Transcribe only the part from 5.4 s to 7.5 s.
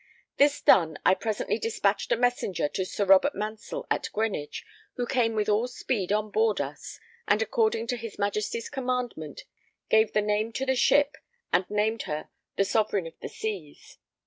all speed on board us, and